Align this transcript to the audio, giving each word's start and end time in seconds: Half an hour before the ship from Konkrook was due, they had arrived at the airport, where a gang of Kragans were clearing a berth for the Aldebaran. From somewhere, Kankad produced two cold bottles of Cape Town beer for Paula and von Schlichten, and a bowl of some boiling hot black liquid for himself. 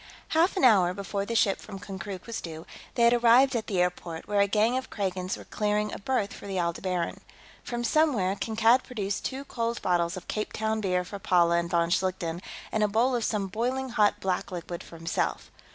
Half 0.29 0.57
an 0.57 0.63
hour 0.63 0.95
before 0.95 1.27
the 1.27 1.35
ship 1.35 1.59
from 1.59 1.77
Konkrook 1.77 2.25
was 2.25 2.41
due, 2.41 2.65
they 2.95 3.03
had 3.03 3.13
arrived 3.13 3.55
at 3.55 3.67
the 3.67 3.79
airport, 3.79 4.27
where 4.27 4.39
a 4.41 4.47
gang 4.47 4.75
of 4.75 4.89
Kragans 4.89 5.37
were 5.37 5.43
clearing 5.45 5.93
a 5.93 5.99
berth 5.99 6.33
for 6.33 6.47
the 6.47 6.59
Aldebaran. 6.59 7.19
From 7.63 7.83
somewhere, 7.83 8.35
Kankad 8.35 8.81
produced 8.81 9.25
two 9.25 9.45
cold 9.45 9.79
bottles 9.83 10.17
of 10.17 10.27
Cape 10.27 10.53
Town 10.53 10.81
beer 10.81 11.03
for 11.03 11.19
Paula 11.19 11.59
and 11.59 11.69
von 11.69 11.91
Schlichten, 11.91 12.41
and 12.71 12.81
a 12.81 12.87
bowl 12.87 13.15
of 13.15 13.23
some 13.23 13.45
boiling 13.45 13.89
hot 13.89 14.19
black 14.19 14.51
liquid 14.51 14.81
for 14.81 14.97
himself. 14.97 15.51